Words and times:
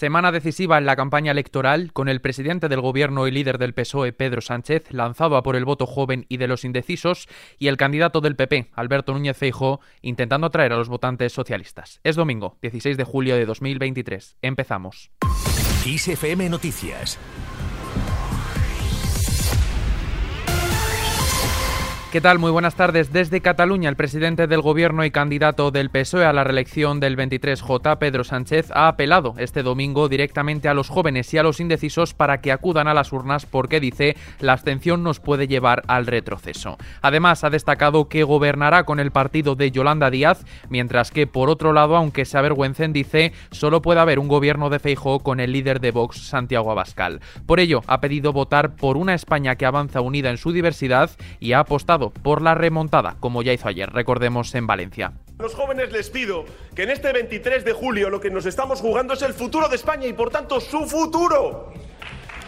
Semana 0.00 0.32
decisiva 0.32 0.78
en 0.78 0.86
la 0.86 0.96
campaña 0.96 1.30
electoral, 1.30 1.92
con 1.92 2.08
el 2.08 2.22
presidente 2.22 2.70
del 2.70 2.80
gobierno 2.80 3.26
y 3.26 3.30
líder 3.30 3.58
del 3.58 3.74
PSOE, 3.74 4.14
Pedro 4.14 4.40
Sánchez, 4.40 4.90
lanzado 4.92 5.36
a 5.36 5.42
por 5.42 5.56
el 5.56 5.66
voto 5.66 5.84
joven 5.84 6.24
y 6.30 6.38
de 6.38 6.48
los 6.48 6.64
indecisos, 6.64 7.28
y 7.58 7.68
el 7.68 7.76
candidato 7.76 8.22
del 8.22 8.34
PP, 8.34 8.70
Alberto 8.72 9.12
Núñez 9.12 9.36
Feijóo, 9.36 9.80
intentando 10.00 10.46
atraer 10.46 10.72
a 10.72 10.78
los 10.78 10.88
votantes 10.88 11.34
socialistas. 11.34 12.00
Es 12.02 12.16
domingo, 12.16 12.56
16 12.62 12.96
de 12.96 13.04
julio 13.04 13.36
de 13.36 13.44
2023. 13.44 14.38
Empezamos. 14.40 15.10
Noticias 16.48 17.18
¿Qué 22.10 22.20
tal? 22.20 22.40
Muy 22.40 22.50
buenas 22.50 22.74
tardes. 22.74 23.12
Desde 23.12 23.40
Cataluña, 23.40 23.88
el 23.88 23.94
presidente 23.94 24.48
del 24.48 24.62
gobierno 24.62 25.04
y 25.04 25.12
candidato 25.12 25.70
del 25.70 25.90
PSOE 25.90 26.24
a 26.24 26.32
la 26.32 26.42
reelección 26.42 26.98
del 26.98 27.16
23J, 27.16 27.98
Pedro 27.98 28.24
Sánchez, 28.24 28.72
ha 28.74 28.88
apelado 28.88 29.36
este 29.38 29.62
domingo 29.62 30.08
directamente 30.08 30.68
a 30.68 30.74
los 30.74 30.88
jóvenes 30.88 31.32
y 31.32 31.38
a 31.38 31.44
los 31.44 31.60
indecisos 31.60 32.12
para 32.12 32.40
que 32.40 32.50
acudan 32.50 32.88
a 32.88 32.94
las 32.94 33.12
urnas 33.12 33.46
porque 33.46 33.78
dice 33.78 34.16
la 34.40 34.54
abstención 34.54 35.04
nos 35.04 35.20
puede 35.20 35.46
llevar 35.46 35.84
al 35.86 36.08
retroceso. 36.08 36.78
Además, 37.00 37.44
ha 37.44 37.50
destacado 37.50 38.08
que 38.08 38.24
gobernará 38.24 38.82
con 38.82 38.98
el 38.98 39.12
partido 39.12 39.54
de 39.54 39.70
Yolanda 39.70 40.10
Díaz, 40.10 40.44
mientras 40.68 41.12
que, 41.12 41.28
por 41.28 41.48
otro 41.48 41.72
lado, 41.72 41.94
aunque 41.94 42.24
se 42.24 42.36
avergüencen, 42.36 42.92
dice 42.92 43.32
solo 43.52 43.82
puede 43.82 44.00
haber 44.00 44.18
un 44.18 44.26
gobierno 44.26 44.68
de 44.68 44.80
Feijóo 44.80 45.20
con 45.20 45.38
el 45.38 45.52
líder 45.52 45.78
de 45.78 45.92
Vox, 45.92 46.26
Santiago 46.26 46.72
Abascal. 46.72 47.20
Por 47.46 47.60
ello, 47.60 47.82
ha 47.86 48.00
pedido 48.00 48.32
votar 48.32 48.74
por 48.74 48.96
una 48.96 49.14
España 49.14 49.54
que 49.54 49.64
avanza 49.64 50.00
unida 50.00 50.30
en 50.30 50.38
su 50.38 50.50
diversidad 50.50 51.12
y 51.38 51.52
ha 51.52 51.60
apostado 51.60 51.99
por 52.08 52.40
la 52.40 52.54
remontada, 52.54 53.16
como 53.20 53.42
ya 53.42 53.52
hizo 53.52 53.68
ayer, 53.68 53.90
recordemos, 53.90 54.54
en 54.54 54.66
Valencia. 54.66 55.12
A 55.38 55.42
los 55.42 55.54
jóvenes 55.54 55.92
les 55.92 56.08
pido 56.08 56.46
que 56.74 56.84
en 56.84 56.90
este 56.90 57.12
23 57.12 57.64
de 57.64 57.72
julio 57.74 58.08
lo 58.08 58.20
que 58.20 58.30
nos 58.30 58.46
estamos 58.46 58.80
jugando 58.80 59.12
es 59.12 59.20
el 59.20 59.34
futuro 59.34 59.68
de 59.68 59.76
España 59.76 60.06
y 60.06 60.14
por 60.14 60.30
tanto 60.30 60.60
su 60.60 60.86
futuro. 60.86 61.72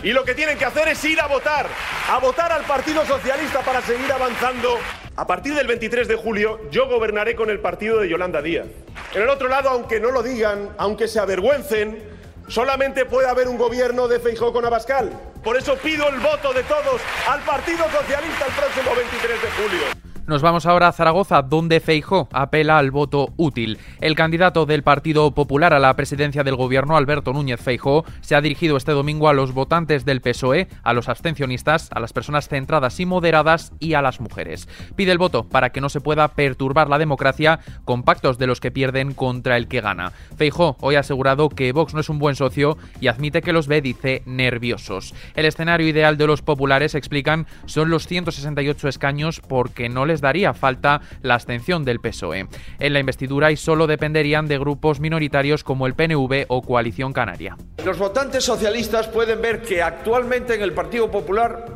Y 0.02 0.12
lo 0.12 0.24
que 0.24 0.34
tienen 0.34 0.58
que 0.58 0.64
hacer 0.64 0.88
es 0.88 1.04
ir 1.04 1.20
a 1.20 1.26
votar, 1.28 1.66
a 2.10 2.18
votar 2.18 2.50
al 2.50 2.64
Partido 2.64 3.04
Socialista 3.04 3.60
para 3.60 3.80
seguir 3.82 4.10
avanzando. 4.10 4.78
A 5.14 5.26
partir 5.26 5.54
del 5.54 5.66
23 5.66 6.08
de 6.08 6.16
julio 6.16 6.58
yo 6.70 6.88
gobernaré 6.88 7.36
con 7.36 7.50
el 7.50 7.60
partido 7.60 8.00
de 8.00 8.08
Yolanda 8.08 8.42
Díaz. 8.42 8.66
En 9.14 9.22
el 9.22 9.28
otro 9.28 9.48
lado, 9.48 9.68
aunque 9.68 10.00
no 10.00 10.10
lo 10.10 10.22
digan, 10.22 10.70
aunque 10.78 11.06
se 11.06 11.20
avergüencen, 11.20 12.02
solamente 12.48 13.04
puede 13.04 13.28
haber 13.28 13.46
un 13.46 13.58
gobierno 13.58 14.08
de 14.08 14.18
Feijó 14.18 14.52
con 14.52 14.64
Abascal. 14.64 15.31
Por 15.42 15.56
eso 15.56 15.76
pido 15.76 16.08
el 16.08 16.20
voto 16.20 16.52
de 16.52 16.62
todos 16.62 17.00
al 17.28 17.40
Partido 17.40 17.84
Socialista 17.90 18.46
el 18.46 18.52
próximo 18.52 18.94
23 18.94 19.42
de 19.42 19.50
julio. 19.50 20.01
Nos 20.26 20.40
vamos 20.40 20.66
ahora 20.66 20.86
a 20.86 20.92
Zaragoza, 20.92 21.42
donde 21.42 21.80
Feijó 21.80 22.28
apela 22.32 22.78
al 22.78 22.92
voto 22.92 23.32
útil. 23.36 23.78
El 24.00 24.14
candidato 24.14 24.66
del 24.66 24.84
Partido 24.84 25.32
Popular 25.32 25.74
a 25.74 25.80
la 25.80 25.94
presidencia 25.96 26.44
del 26.44 26.54
gobierno, 26.54 26.96
Alberto 26.96 27.32
Núñez 27.32 27.60
Feijó, 27.60 28.04
se 28.20 28.36
ha 28.36 28.40
dirigido 28.40 28.76
este 28.76 28.92
domingo 28.92 29.28
a 29.28 29.32
los 29.32 29.52
votantes 29.52 30.04
del 30.04 30.20
PSOE, 30.20 30.68
a 30.84 30.92
los 30.92 31.08
abstencionistas, 31.08 31.90
a 31.92 31.98
las 31.98 32.12
personas 32.12 32.48
centradas 32.48 33.00
y 33.00 33.06
moderadas 33.06 33.72
y 33.80 33.94
a 33.94 34.02
las 34.02 34.20
mujeres. 34.20 34.68
Pide 34.94 35.10
el 35.10 35.18
voto 35.18 35.48
para 35.48 35.70
que 35.70 35.80
no 35.80 35.88
se 35.88 36.00
pueda 36.00 36.28
perturbar 36.28 36.88
la 36.88 36.98
democracia 36.98 37.58
con 37.84 38.04
pactos 38.04 38.38
de 38.38 38.46
los 38.46 38.60
que 38.60 38.70
pierden 38.70 39.14
contra 39.14 39.56
el 39.56 39.66
que 39.66 39.80
gana. 39.80 40.12
Feijó 40.36 40.76
hoy 40.80 40.94
ha 40.94 41.00
asegurado 41.00 41.48
que 41.48 41.72
Vox 41.72 41.94
no 41.94 42.00
es 42.00 42.08
un 42.08 42.20
buen 42.20 42.36
socio 42.36 42.78
y 43.00 43.08
admite 43.08 43.42
que 43.42 43.52
los 43.52 43.66
ve, 43.66 43.80
dice, 43.82 44.22
nerviosos. 44.26 45.14
El 45.34 45.46
escenario 45.46 45.88
ideal 45.88 46.16
de 46.16 46.28
los 46.28 46.42
populares, 46.42 46.94
explican, 46.94 47.48
son 47.66 47.90
los 47.90 48.06
168 48.06 48.86
escaños 48.86 49.40
porque 49.40 49.88
no 49.88 50.11
les 50.12 50.20
daría 50.20 50.52
falta 50.52 51.00
la 51.22 51.34
abstención 51.34 51.84
del 51.84 52.00
PSOE 52.00 52.46
en 52.78 52.92
la 52.92 53.00
investidura 53.00 53.50
y 53.50 53.56
solo 53.56 53.86
dependerían 53.86 54.46
de 54.46 54.58
grupos 54.58 55.00
minoritarios 55.00 55.64
como 55.64 55.86
el 55.86 55.94
PNV 55.94 56.44
o 56.48 56.62
Coalición 56.62 57.12
Canaria. 57.12 57.56
Los 57.84 57.98
votantes 57.98 58.44
socialistas 58.44 59.08
pueden 59.08 59.40
ver 59.40 59.62
que 59.62 59.82
actualmente 59.82 60.54
en 60.54 60.62
el 60.62 60.72
Partido 60.72 61.10
Popular 61.10 61.66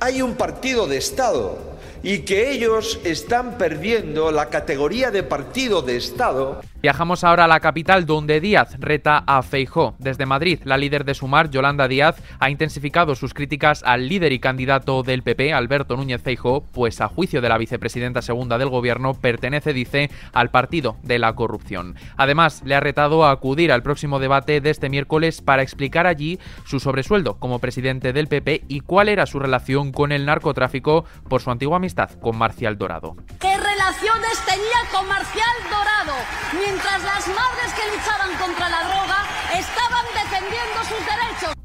hay 0.00 0.22
un 0.22 0.34
partido 0.34 0.86
de 0.86 0.98
Estado 0.98 1.58
y 2.02 2.20
que 2.20 2.52
ellos 2.52 3.00
están 3.04 3.58
perdiendo 3.58 4.30
la 4.30 4.50
categoría 4.50 5.10
de 5.10 5.22
partido 5.22 5.82
de 5.82 5.96
Estado 5.96 6.60
Viajamos 6.80 7.24
ahora 7.24 7.46
a 7.46 7.48
la 7.48 7.58
capital 7.58 8.06
donde 8.06 8.40
Díaz 8.40 8.76
reta 8.78 9.24
a 9.26 9.42
Feijó. 9.42 9.96
Desde 9.98 10.26
Madrid, 10.26 10.60
la 10.62 10.76
líder 10.76 11.04
de 11.04 11.14
Sumar, 11.14 11.50
Yolanda 11.50 11.88
Díaz, 11.88 12.22
ha 12.38 12.50
intensificado 12.50 13.16
sus 13.16 13.34
críticas 13.34 13.82
al 13.82 14.08
líder 14.08 14.32
y 14.32 14.38
candidato 14.38 15.02
del 15.02 15.24
PP, 15.24 15.52
Alberto 15.52 15.96
Núñez 15.96 16.22
Feijó, 16.22 16.62
pues 16.72 17.00
a 17.00 17.08
juicio 17.08 17.40
de 17.40 17.48
la 17.48 17.58
vicepresidenta 17.58 18.22
segunda 18.22 18.58
del 18.58 18.68
gobierno 18.68 19.14
pertenece, 19.14 19.72
dice, 19.72 20.08
al 20.32 20.50
partido 20.50 20.96
de 21.02 21.18
la 21.18 21.34
corrupción. 21.34 21.96
Además, 22.16 22.62
le 22.64 22.76
ha 22.76 22.80
retado 22.80 23.24
a 23.24 23.32
acudir 23.32 23.72
al 23.72 23.82
próximo 23.82 24.20
debate 24.20 24.60
de 24.60 24.70
este 24.70 24.88
miércoles 24.88 25.42
para 25.42 25.62
explicar 25.62 26.06
allí 26.06 26.38
su 26.64 26.78
sobresueldo 26.78 27.40
como 27.40 27.58
presidente 27.58 28.12
del 28.12 28.28
PP 28.28 28.66
y 28.68 28.80
cuál 28.80 29.08
era 29.08 29.26
su 29.26 29.40
relación 29.40 29.90
con 29.90 30.12
el 30.12 30.26
narcotráfico 30.26 31.04
por 31.28 31.42
su 31.42 31.50
antigua 31.50 31.78
amistad 31.78 32.10
con 32.20 32.38
Marcial 32.38 32.78
Dorado. 32.78 33.16
¿Qué 33.40 33.58
relaciones 33.88 34.38
tenía 34.44 34.90
con 34.92 35.08
Marcial 35.08 35.56
Dorado? 35.70 36.12
mientras 36.52 37.02
las 37.04 37.26
madres 37.28 37.72
que 37.74 37.96
luchaban 37.96 38.36
contra 38.36 38.68
la 38.68 38.84
droga 38.84 39.24
estaban 39.54 40.04
defendiendo 40.14 40.84
sus 40.84 41.06
derechos. 41.06 41.57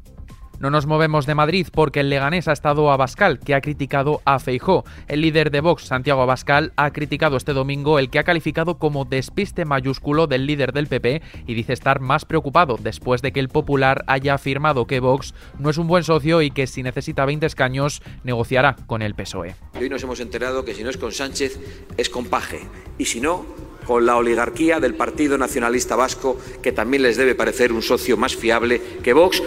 No 0.64 0.70
nos 0.70 0.86
movemos 0.86 1.26
de 1.26 1.34
Madrid 1.34 1.66
porque 1.70 2.00
el 2.00 2.08
Leganés 2.08 2.48
ha 2.48 2.52
estado 2.54 2.90
a 2.90 2.94
Abascal, 2.94 3.38
que 3.38 3.54
ha 3.54 3.60
criticado 3.60 4.22
a 4.24 4.38
Feijó. 4.38 4.86
El 5.08 5.20
líder 5.20 5.50
de 5.50 5.60
Vox, 5.60 5.82
Santiago 5.82 6.22
Abascal, 6.22 6.72
ha 6.76 6.90
criticado 6.90 7.36
este 7.36 7.52
domingo 7.52 7.98
el 7.98 8.08
que 8.08 8.18
ha 8.18 8.24
calificado 8.24 8.78
como 8.78 9.04
despiste 9.04 9.66
mayúsculo 9.66 10.26
del 10.26 10.46
líder 10.46 10.72
del 10.72 10.86
PP 10.86 11.20
y 11.46 11.52
dice 11.52 11.74
estar 11.74 12.00
más 12.00 12.24
preocupado 12.24 12.78
después 12.80 13.20
de 13.20 13.32
que 13.32 13.40
el 13.40 13.50
Popular 13.50 14.04
haya 14.06 14.32
afirmado 14.32 14.86
que 14.86 15.00
Vox 15.00 15.34
no 15.58 15.68
es 15.68 15.76
un 15.76 15.86
buen 15.86 16.02
socio 16.02 16.40
y 16.40 16.50
que 16.50 16.66
si 16.66 16.82
necesita 16.82 17.26
20 17.26 17.44
escaños 17.44 18.00
negociará 18.22 18.74
con 18.86 19.02
el 19.02 19.14
PSOE. 19.14 19.56
Hoy 19.78 19.90
nos 19.90 20.02
hemos 20.02 20.20
enterado 20.20 20.64
que 20.64 20.72
si 20.72 20.82
no 20.82 20.88
es 20.88 20.96
con 20.96 21.12
Sánchez 21.12 21.60
es 21.98 22.08
con 22.08 22.24
Paje 22.24 22.60
y 22.96 23.04
si 23.04 23.20
no 23.20 23.44
con 23.84 24.06
la 24.06 24.16
oligarquía 24.16 24.80
del 24.80 24.94
Partido 24.94 25.38
Nacionalista 25.38 25.94
Vasco, 25.94 26.38
que 26.62 26.72
también 26.72 27.02
les 27.02 27.18
debe 27.18 27.34
parecer 27.34 27.70
un 27.72 27.82
socio 27.82 28.16
más 28.16 28.34
fiable 28.34 28.80
que 29.02 29.12
Vox. 29.12 29.42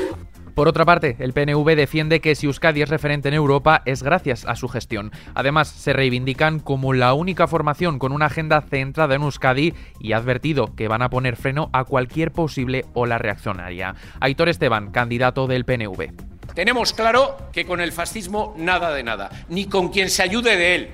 Por 0.58 0.68
otra 0.68 0.86
parte, 0.86 1.16
el 1.20 1.34
PNV 1.34 1.76
defiende 1.76 2.20
que 2.20 2.34
si 2.34 2.48
Euskadi 2.48 2.82
es 2.82 2.90
referente 2.90 3.28
en 3.28 3.36
Europa 3.36 3.84
es 3.86 4.02
gracias 4.02 4.44
a 4.44 4.56
su 4.56 4.68
gestión. 4.68 5.12
Además, 5.36 5.68
se 5.68 5.94
reivindican 5.94 6.58
como 6.58 6.94
la 6.94 7.14
única 7.14 7.46
formación 7.46 8.00
con 8.00 8.12
una 8.12 8.26
agenda 8.26 8.62
centrada 8.62 9.14
en 9.14 9.22
Euskadi 9.22 9.76
y 10.00 10.14
ha 10.14 10.18
advertido 10.18 10.76
que 10.76 10.88
van 10.88 11.04
a 11.04 11.12
poner 11.12 11.36
freno 11.36 11.70
a 11.74 11.84
cualquier 11.84 12.32
posible 12.32 12.86
ola 12.96 13.20
reaccionaria. 13.20 13.94
Aitor 14.20 14.50
Esteban, 14.50 14.90
candidato 14.90 15.46
del 15.46 15.64
PNV. 15.64 16.14
Tenemos 16.56 16.92
claro 16.92 17.38
que 17.54 17.68
con 17.68 17.80
el 17.80 17.92
fascismo 17.92 18.56
nada 18.58 18.92
de 18.96 19.04
nada, 19.04 19.30
ni 19.50 19.68
con 19.68 19.90
quien 19.90 20.10
se 20.10 20.24
ayude 20.24 20.58
de 20.58 20.74
él. 20.74 20.90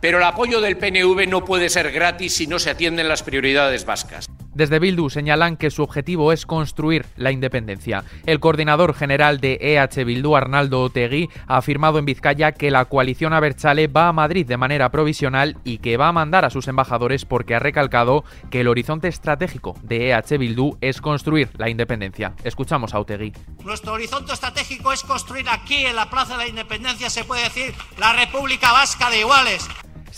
Pero 0.00 0.18
el 0.18 0.24
apoyo 0.24 0.60
del 0.60 0.76
PNV 0.76 1.26
no 1.28 1.44
puede 1.44 1.70
ser 1.70 1.90
gratis 1.90 2.36
si 2.36 2.46
no 2.46 2.60
se 2.60 2.70
atienden 2.70 3.08
las 3.08 3.24
prioridades 3.24 3.84
vascas. 3.84 4.28
Desde 4.58 4.80
Bildu 4.80 5.08
señalan 5.08 5.56
que 5.56 5.70
su 5.70 5.84
objetivo 5.84 6.32
es 6.32 6.44
construir 6.44 7.06
la 7.14 7.30
independencia. 7.30 8.02
El 8.26 8.40
coordinador 8.40 8.92
general 8.92 9.38
de 9.38 9.56
EH 9.60 10.02
Bildu, 10.02 10.34
Arnaldo 10.34 10.82
Otegui, 10.82 11.28
ha 11.46 11.58
afirmado 11.58 12.00
en 12.00 12.06
Vizcaya 12.06 12.50
que 12.50 12.72
la 12.72 12.86
coalición 12.86 13.32
Abertzale 13.32 13.86
va 13.86 14.08
a 14.08 14.12
Madrid 14.12 14.44
de 14.44 14.56
manera 14.56 14.90
provisional 14.90 15.56
y 15.62 15.78
que 15.78 15.96
va 15.96 16.08
a 16.08 16.12
mandar 16.12 16.44
a 16.44 16.50
sus 16.50 16.66
embajadores 16.66 17.24
porque 17.24 17.54
ha 17.54 17.60
recalcado 17.60 18.24
que 18.50 18.62
el 18.62 18.66
horizonte 18.66 19.06
estratégico 19.06 19.76
de 19.84 20.10
EH 20.10 20.38
Bildu 20.38 20.76
es 20.80 21.00
construir 21.00 21.50
la 21.56 21.70
independencia. 21.70 22.34
Escuchamos 22.42 22.94
a 22.94 22.98
Otegui. 22.98 23.32
Nuestro 23.62 23.92
horizonte 23.92 24.32
estratégico 24.32 24.92
es 24.92 25.04
construir 25.04 25.48
aquí 25.48 25.86
en 25.86 25.94
la 25.94 26.10
Plaza 26.10 26.32
de 26.32 26.38
la 26.38 26.48
Independencia, 26.48 27.10
se 27.10 27.22
puede 27.22 27.44
decir, 27.44 27.76
la 27.96 28.12
República 28.12 28.72
Vasca 28.72 29.08
de 29.08 29.20
Iguales. 29.20 29.68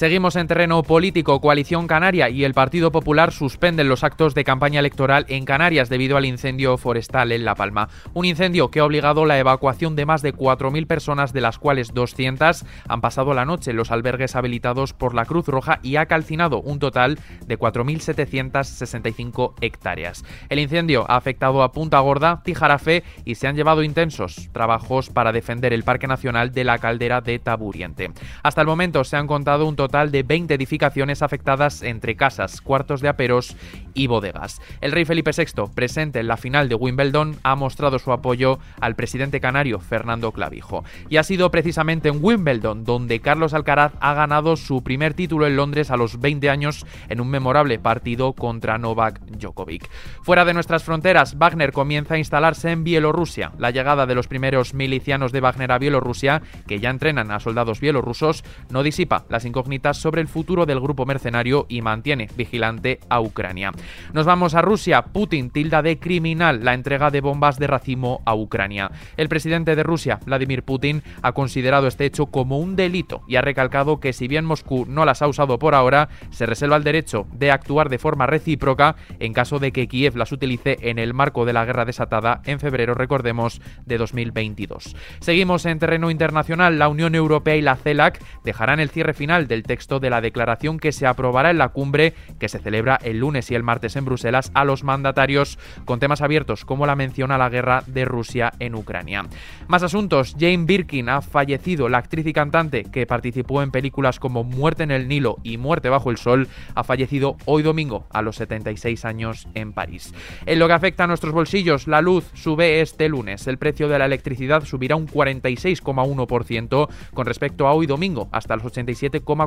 Seguimos 0.00 0.34
en 0.36 0.46
terreno 0.46 0.82
político. 0.82 1.42
Coalición 1.42 1.86
Canaria 1.86 2.30
y 2.30 2.44
el 2.44 2.54
Partido 2.54 2.90
Popular 2.90 3.32
suspenden 3.32 3.90
los 3.90 4.02
actos 4.02 4.34
de 4.34 4.44
campaña 4.44 4.80
electoral 4.80 5.26
en 5.28 5.44
Canarias 5.44 5.90
debido 5.90 6.16
al 6.16 6.24
incendio 6.24 6.78
forestal 6.78 7.32
en 7.32 7.44
La 7.44 7.54
Palma. 7.54 7.90
Un 8.14 8.24
incendio 8.24 8.70
que 8.70 8.80
ha 8.80 8.86
obligado 8.86 9.26
la 9.26 9.38
evacuación 9.38 9.96
de 9.96 10.06
más 10.06 10.22
de 10.22 10.32
4.000 10.32 10.86
personas, 10.86 11.34
de 11.34 11.42
las 11.42 11.58
cuales 11.58 11.92
200 11.92 12.64
han 12.88 13.00
pasado 13.02 13.34
la 13.34 13.44
noche 13.44 13.72
en 13.72 13.76
los 13.76 13.90
albergues 13.90 14.36
habilitados 14.36 14.94
por 14.94 15.14
la 15.14 15.26
Cruz 15.26 15.46
Roja 15.48 15.80
y 15.82 15.96
ha 15.96 16.06
calcinado 16.06 16.62
un 16.62 16.78
total 16.78 17.18
de 17.46 17.58
4.765 17.58 19.52
hectáreas. 19.60 20.24
El 20.48 20.60
incendio 20.60 21.04
ha 21.10 21.16
afectado 21.16 21.62
a 21.62 21.72
Punta 21.72 22.00
Gorda, 22.00 22.40
Tijarafe 22.42 23.04
y 23.26 23.34
se 23.34 23.48
han 23.48 23.56
llevado 23.56 23.82
intensos 23.82 24.48
trabajos 24.52 25.10
para 25.10 25.30
defender 25.30 25.74
el 25.74 25.84
Parque 25.84 26.06
Nacional 26.06 26.52
de 26.52 26.64
la 26.64 26.78
Caldera 26.78 27.20
de 27.20 27.38
Taburiente. 27.38 28.12
Hasta 28.42 28.62
el 28.62 28.66
momento 28.66 29.04
se 29.04 29.18
han 29.18 29.26
contado 29.26 29.66
un 29.66 29.76
total 29.76 29.89
total 29.90 30.12
de 30.12 30.22
20 30.22 30.54
edificaciones 30.54 31.20
afectadas 31.20 31.82
entre 31.82 32.14
casas, 32.14 32.60
cuartos 32.60 33.00
de 33.00 33.08
aperos 33.08 33.56
y 33.92 34.06
bodegas. 34.06 34.62
El 34.80 34.92
rey 34.92 35.04
Felipe 35.04 35.32
VI, 35.36 35.64
presente 35.74 36.20
en 36.20 36.28
la 36.28 36.36
final 36.36 36.68
de 36.68 36.76
Wimbledon, 36.76 37.34
ha 37.42 37.56
mostrado 37.56 37.98
su 37.98 38.12
apoyo 38.12 38.60
al 38.80 38.94
presidente 38.94 39.40
canario 39.40 39.80
Fernando 39.80 40.30
Clavijo. 40.30 40.84
Y 41.08 41.16
ha 41.16 41.24
sido 41.24 41.50
precisamente 41.50 42.08
en 42.08 42.20
Wimbledon 42.22 42.84
donde 42.84 43.18
Carlos 43.18 43.52
Alcaraz 43.52 43.92
ha 43.98 44.14
ganado 44.14 44.54
su 44.54 44.84
primer 44.84 45.14
título 45.14 45.48
en 45.48 45.56
Londres 45.56 45.90
a 45.90 45.96
los 45.96 46.20
20 46.20 46.48
años 46.50 46.86
en 47.08 47.20
un 47.20 47.28
memorable 47.28 47.80
partido 47.80 48.32
contra 48.34 48.78
Novak 48.78 49.18
Djokovic. 49.22 49.90
Fuera 50.22 50.44
de 50.44 50.54
nuestras 50.54 50.84
fronteras, 50.84 51.36
Wagner 51.36 51.72
comienza 51.72 52.14
a 52.14 52.18
instalarse 52.18 52.70
en 52.70 52.84
Bielorrusia. 52.84 53.50
La 53.58 53.72
llegada 53.72 54.06
de 54.06 54.14
los 54.14 54.28
primeros 54.28 54.72
milicianos 54.72 55.32
de 55.32 55.40
Wagner 55.40 55.72
a 55.72 55.78
Bielorrusia, 55.78 56.42
que 56.68 56.78
ya 56.78 56.90
entrenan 56.90 57.32
a 57.32 57.40
soldados 57.40 57.80
bielorrusos, 57.80 58.44
no 58.70 58.84
disipa 58.84 59.24
las 59.28 59.44
incógnitas 59.44 59.69
sobre 59.92 60.20
el 60.20 60.26
futuro 60.28 60.66
del 60.66 60.80
grupo 60.80 61.06
mercenario 61.06 61.66
y 61.68 61.80
mantiene 61.80 62.28
vigilante 62.36 62.98
a 63.08 63.20
Ucrania. 63.20 63.70
Nos 64.12 64.26
vamos 64.26 64.54
a 64.54 64.62
Rusia. 64.62 65.02
Putin 65.02 65.50
tilda 65.50 65.80
de 65.80 65.98
criminal 65.98 66.64
la 66.64 66.74
entrega 66.74 67.10
de 67.10 67.20
bombas 67.20 67.58
de 67.58 67.68
racimo 67.68 68.20
a 68.26 68.34
Ucrania. 68.34 68.90
El 69.16 69.28
presidente 69.28 69.76
de 69.76 69.84
Rusia, 69.84 70.18
Vladimir 70.26 70.64
Putin, 70.64 71.02
ha 71.22 71.32
considerado 71.32 71.86
este 71.86 72.04
hecho 72.04 72.26
como 72.26 72.58
un 72.58 72.74
delito 72.74 73.22
y 73.28 73.36
ha 73.36 73.42
recalcado 73.42 74.00
que 74.00 74.12
si 74.12 74.26
bien 74.26 74.44
Moscú 74.44 74.86
no 74.86 75.04
las 75.04 75.22
ha 75.22 75.28
usado 75.28 75.58
por 75.58 75.76
ahora, 75.76 76.08
se 76.30 76.46
reserva 76.46 76.76
el 76.76 76.84
derecho 76.84 77.26
de 77.32 77.52
actuar 77.52 77.88
de 77.88 77.98
forma 77.98 78.26
recíproca 78.26 78.96
en 79.20 79.32
caso 79.32 79.60
de 79.60 79.70
que 79.70 79.86
Kiev 79.86 80.16
las 80.16 80.32
utilice 80.32 80.78
en 80.82 80.98
el 80.98 81.14
marco 81.14 81.44
de 81.44 81.52
la 81.52 81.64
guerra 81.64 81.84
desatada 81.84 82.42
en 82.44 82.58
febrero, 82.58 82.94
recordemos, 82.94 83.60
de 83.86 83.98
2022. 83.98 84.96
Seguimos 85.20 85.64
en 85.66 85.78
terreno 85.78 86.10
internacional. 86.10 86.78
La 86.78 86.88
Unión 86.88 87.14
Europea 87.14 87.56
y 87.56 87.62
la 87.62 87.76
CELAC 87.76 88.20
dejarán 88.44 88.80
el 88.80 88.90
cierre 88.90 89.14
final 89.14 89.46
del 89.46 89.59
texto 89.62 90.00
de 90.00 90.10
la 90.10 90.20
declaración 90.20 90.78
que 90.78 90.92
se 90.92 91.06
aprobará 91.06 91.50
en 91.50 91.58
la 91.58 91.70
cumbre 91.70 92.14
que 92.38 92.48
se 92.48 92.58
celebra 92.58 92.98
el 93.02 93.18
lunes 93.18 93.50
y 93.50 93.54
el 93.54 93.62
martes 93.62 93.96
en 93.96 94.04
Bruselas 94.04 94.50
a 94.54 94.64
los 94.64 94.84
mandatarios 94.84 95.58
con 95.84 96.00
temas 96.00 96.22
abiertos 96.22 96.64
como 96.64 96.86
la 96.86 96.96
mención 96.96 97.32
a 97.32 97.38
la 97.38 97.48
guerra 97.48 97.82
de 97.86 98.04
Rusia 98.04 98.52
en 98.58 98.74
Ucrania. 98.74 99.26
Más 99.68 99.82
asuntos. 99.82 100.34
Jane 100.38 100.64
Birkin 100.64 101.08
ha 101.08 101.22
fallecido. 101.22 101.88
La 101.88 101.98
actriz 101.98 102.26
y 102.26 102.32
cantante 102.32 102.84
que 102.84 103.06
participó 103.06 103.62
en 103.62 103.70
películas 103.70 104.18
como 104.18 104.44
Muerte 104.44 104.82
en 104.82 104.90
el 104.90 105.08
Nilo 105.08 105.36
y 105.42 105.56
Muerte 105.58 105.88
bajo 105.88 106.10
el 106.10 106.16
Sol 106.16 106.48
ha 106.74 106.84
fallecido 106.84 107.36
hoy 107.44 107.62
domingo 107.62 108.06
a 108.10 108.22
los 108.22 108.36
76 108.36 109.04
años 109.04 109.48
en 109.54 109.72
París. 109.72 110.12
En 110.46 110.58
lo 110.58 110.66
que 110.66 110.74
afecta 110.74 111.04
a 111.04 111.06
nuestros 111.06 111.32
bolsillos, 111.32 111.86
la 111.86 112.00
luz 112.00 112.30
sube 112.34 112.80
este 112.80 113.08
lunes. 113.08 113.46
El 113.46 113.58
precio 113.58 113.88
de 113.88 113.98
la 113.98 114.06
electricidad 114.06 114.64
subirá 114.64 114.96
un 114.96 115.06
46,1% 115.06 116.88
con 117.14 117.26
respecto 117.26 117.66
a 117.66 117.72
hoy 117.72 117.86
domingo, 117.86 118.28
hasta 118.32 118.56
los 118.56 118.64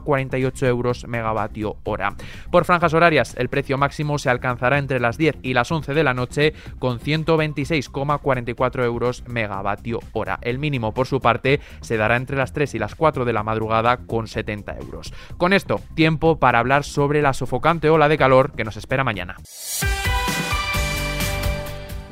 87,48 0.03 0.67
euros 0.67 1.07
megavatio 1.07 1.77
hora. 1.83 2.15
Por 2.51 2.65
franjas 2.65 2.93
horarias, 2.93 3.35
el 3.37 3.49
precio 3.49 3.77
máximo 3.77 4.17
se 4.17 4.29
alcanzará 4.29 4.77
entre 4.77 4.99
las 4.99 5.17
10 5.17 5.37
y 5.41 5.53
las 5.53 5.71
11 5.71 5.93
de 5.93 6.03
la 6.03 6.13
noche 6.13 6.53
con 6.79 6.99
126,44 6.99 8.83
euros 8.83 9.23
megavatio 9.27 9.99
hora. 10.13 10.39
El 10.41 10.59
mínimo, 10.59 10.93
por 10.93 11.07
su 11.07 11.19
parte, 11.19 11.59
se 11.81 11.97
dará 11.97 12.15
entre 12.15 12.37
las 12.37 12.53
3 12.53 12.75
y 12.75 12.79
las 12.79 12.95
4 12.95 13.25
de 13.25 13.33
la 13.33 13.43
madrugada 13.43 13.97
con 13.97 14.27
70 14.27 14.77
euros. 14.77 15.13
Con 15.37 15.53
esto, 15.53 15.79
tiempo 15.95 16.39
para 16.39 16.59
hablar 16.59 16.83
sobre 16.83 17.21
la 17.21 17.33
sofocante 17.33 17.89
ola 17.89 18.09
de 18.09 18.17
calor 18.17 18.53
que 18.53 18.63
nos 18.63 18.77
espera 18.77 19.03
mañana. 19.03 19.37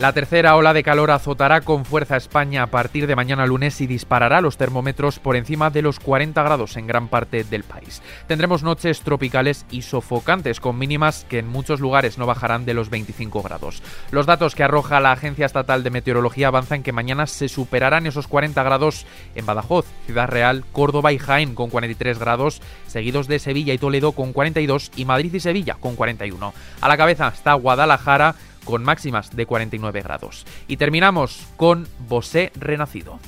La 0.02 0.14
tercera 0.14 0.56
ola 0.56 0.74
de 0.74 0.82
calor 0.82 1.12
azotará 1.12 1.62
con 1.62 1.86
fuerza 1.86 2.16
a 2.16 2.18
España 2.18 2.64
a 2.64 2.68
partir 2.72 3.06
de 3.06 3.16
mañana 3.16 3.46
lunes 3.46 3.82
y 3.82 3.86
disparará 3.86 4.42
los 4.42 4.58
termómetros 4.58 5.20
por 5.20 5.36
encima 5.36 5.70
de 5.70 5.84
los 5.84 6.00
40 6.00 6.42
grados 6.42 6.76
en 6.76 6.88
gran 6.88 7.08
parte 7.08 7.44
del 7.44 7.64
país. 7.64 8.02
Tendremos 8.26 8.64
noches 8.64 9.02
tropicales 9.02 9.64
y 9.70 9.84
sofocantes 9.84 10.60
con 10.60 10.80
mínimas 10.80 11.28
que 11.30 11.38
en 11.38 11.48
muchos 11.48 11.80
lugares 11.82 12.18
no 12.18 12.26
bajarán 12.26 12.66
de 12.66 12.74
los 12.74 12.90
25 12.90 13.44
grados. 13.44 13.84
Los 14.10 14.26
datos 14.26 14.56
que 14.56 14.64
arroja 14.64 15.00
la 15.02 15.12
Agencia 15.12 15.46
Estatal 15.46 15.84
de 15.84 15.92
Meteorología 15.92 16.48
avanzan 16.48 16.82
que 16.82 16.94
mañana 16.94 17.28
se 17.28 17.48
superarán 17.48 18.08
esos 18.08 18.28
40 18.28 18.64
grados 18.64 19.06
en 19.36 19.46
Badajoz, 19.46 19.86
Ciudad 20.08 20.30
Real, 20.30 20.66
Córdoba 20.72 21.14
y 21.14 21.20
Jaén 21.20 21.54
con 21.54 21.70
43 21.70 22.18
grados, 22.18 22.64
seguidos 22.88 23.28
de 23.28 23.38
Sevilla 23.38 23.76
y 23.76 23.78
Toledo 23.78 24.14
con 24.14 24.34
42 24.34 24.94
y 24.96 25.06
Madrid 25.06 25.36
y 25.36 25.40
Sevilla 25.40 25.76
con 25.80 25.96
41. 25.96 26.56
A 26.82 26.88
la 26.88 26.98
cabeza 26.98 27.28
está 27.28 27.54
Guadalajara 27.54 28.34
con 28.66 28.84
máximas 28.84 29.36
de 29.36 29.46
49 29.46 30.02
grados. 30.02 30.46
Y 30.68 30.78
terminamos 30.78 31.48
con 31.58 31.88
Bosé 32.08 32.52
Renacido. 32.56 33.20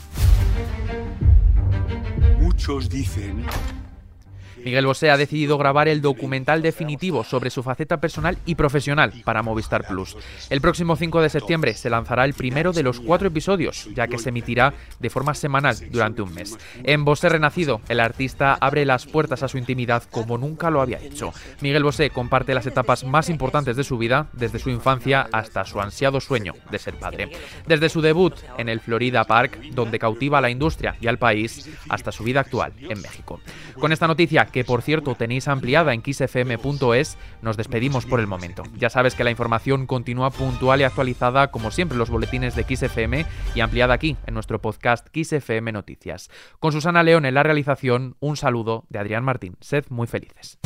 Muchos 2.40 2.90
dicen 2.90 3.46
Miguel 4.64 4.86
Bosé 4.86 5.10
ha 5.10 5.18
decidido 5.18 5.58
grabar 5.58 5.88
el 5.88 6.02
documental 6.02 6.62
definitivo 6.62 7.24
sobre 7.24 7.50
su 7.50 7.64
faceta 7.64 7.98
personal 7.98 8.38
y 8.46 8.56
profesional 8.56 9.14
para 9.26 9.44
Movistar 9.44 9.86
Plus. 9.88 10.16
El 10.50 10.62
próximo 10.62 10.96
5 10.96 11.22
de 11.22 11.30
septiembre 11.30 11.74
se 11.74 11.90
lanzará 11.90 12.26
el 12.26 12.34
primero 12.34 12.72
de 12.72 12.84
los 12.84 13.00
cuatro 13.00 13.28
episodios, 13.28 13.90
ya 13.94 14.08
que 14.08 14.18
se 14.18 14.30
emitirá 14.30 14.74
de 15.00 15.10
forma 15.10 15.34
semanal 15.34 15.76
durante 15.92 16.22
un 16.22 16.34
mes. 16.34 16.58
En 16.84 17.04
Bosé 17.06 17.30
Renacido, 17.30 17.82
el 17.90 18.00
artista 18.00 18.58
abre 18.60 18.86
las 18.86 19.06
puertas 19.06 19.44
a 19.44 19.48
su 19.48 19.58
intimidad 19.58 20.04
como 20.10 20.38
nunca 20.38 20.70
lo 20.70 20.82
había 20.82 21.00
hecho. 21.00 21.34
Miguel 21.62 21.84
Bosé 21.84 22.10
comparte 22.10 22.54
las 22.54 22.68
etapas 22.68 23.04
más 23.04 23.30
importantes 23.30 23.76
de 23.76 23.84
su 23.84 23.98
vida, 23.98 24.28
desde 24.34 24.60
su 24.60 24.70
infancia 24.70 25.28
hasta 25.32 25.66
su 25.66 25.82
ansiado 25.82 26.22
sueño 26.22 26.54
de 26.72 26.80
ser 26.80 26.96
padre. 26.96 27.32
Desde 27.68 27.90
su 27.90 28.02
debut 28.02 28.34
en 28.58 28.70
el 28.70 28.80
Florida 28.80 29.26
Park, 29.26 29.60
donde 29.74 30.00
cautiva 30.00 30.38
a 30.38 30.42
la 30.42 30.50
industria 30.50 30.96
y 31.02 31.08
al 31.08 31.18
país, 31.18 31.70
hasta 31.90 32.12
su 32.12 32.24
vida 32.24 32.40
actual 32.40 32.74
en 32.80 33.02
México. 33.02 33.42
Con 33.80 33.92
esta 33.92 34.08
noticia 34.08 34.46
que 34.54 34.64
por 34.64 34.82
cierto 34.82 35.16
tenéis 35.16 35.50
ampliada 35.50 35.94
en 35.94 36.02
xfm.es, 36.02 37.18
nos 37.42 37.58
despedimos 37.58 38.06
por 38.06 38.22
el 38.22 38.28
momento. 38.28 38.64
Ya 38.78 38.90
sabes 38.90 39.16
que 39.16 39.26
la 39.26 39.32
información 39.32 39.88
continúa 39.88 40.30
puntual 40.30 40.80
y 40.80 40.84
actualizada 40.86 41.52
como 41.52 41.72
siempre 41.72 41.98
los 41.98 42.10
boletines 42.10 42.56
de 42.56 42.64
XFM 42.64 43.26
y 43.56 43.60
ampliada 43.60 43.96
aquí 43.96 44.16
en 44.26 44.34
nuestro 44.34 44.62
podcast 44.62 45.08
XFM 45.14 45.74
Noticias. 45.74 46.30
Con 46.60 46.72
Susana 46.72 47.04
León 47.04 47.26
en 47.26 47.34
la 47.34 47.44
realización, 47.44 48.16
un 48.20 48.38
saludo 48.38 48.86
de 48.90 49.00
Adrián 49.00 49.26
Martín. 49.26 49.58
Sed 49.60 49.86
muy 49.90 50.08
felices. 50.08 50.60